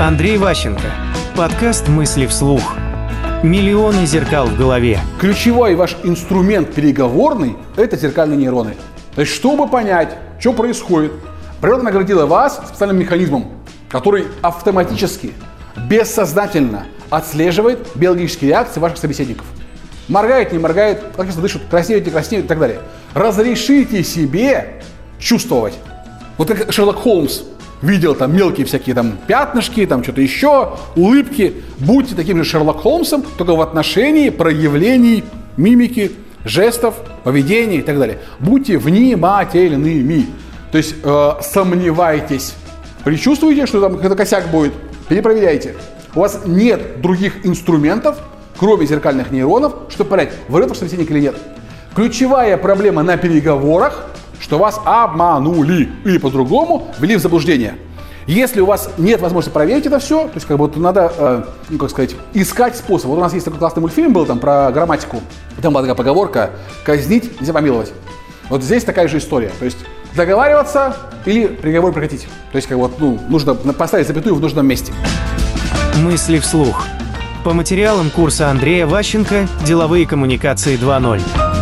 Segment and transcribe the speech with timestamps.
[0.00, 0.90] Андрей Ващенко.
[1.36, 2.74] Подкаст «Мысли вслух».
[3.44, 4.98] Миллионы зеркал в голове.
[5.20, 8.74] Ключевой ваш инструмент переговорный– это зеркальные нейроны.
[9.14, 11.12] То есть, чтобы понять, что происходит,
[11.60, 13.52] природа наградила вас специальным механизмом,
[13.88, 15.32] который автоматически,
[15.88, 19.46] бессознательно отслеживает биологические реакции ваших собеседников.
[20.08, 22.80] Моргает, не моргает, как часто дышат, краснеют, не краснеют и так далее.
[23.14, 24.82] Разрешите себе
[25.20, 25.74] чувствовать.
[26.36, 27.42] Вот как Шерлок Холмс
[27.84, 31.62] видел там мелкие всякие там пятнышки, там что-то еще, улыбки.
[31.78, 35.24] Будьте таким же Шерлок Холмсом, только в отношении проявлений
[35.56, 36.12] мимики,
[36.44, 38.18] жестов, поведения и так далее.
[38.38, 40.26] Будьте внимательными.
[40.72, 42.54] То есть э, сомневайтесь.
[43.04, 44.72] Причувствуете, что там какой-то косяк будет,
[45.08, 45.74] перепроверяйте.
[46.14, 48.18] У вас нет других инструментов,
[48.58, 51.36] кроме зеркальных нейронов, чтобы понять, врет ваш собеседник или нет.
[51.94, 54.06] Ключевая проблема на переговорах
[54.40, 57.76] что вас обманули или по-другому ввели в заблуждение.
[58.26, 61.42] Если у вас нет возможности проверить это все, то есть как бы вот надо, э,
[61.68, 63.08] ну как сказать, искать способ.
[63.08, 65.20] Вот у нас есть такой классный мультфильм был там про грамматику.
[65.60, 66.50] Там была такая поговорка
[66.84, 67.92] «казнить нельзя помиловать».
[68.48, 69.52] Вот здесь такая же история.
[69.58, 69.78] То есть
[70.16, 72.26] договариваться или приговор прекратить.
[72.52, 74.92] То есть как вот, ну, нужно поставить запятую в нужном месте.
[76.02, 76.84] Мысли вслух.
[77.44, 81.53] По материалам курса Андрея Ващенко «Деловые коммуникации 2.0».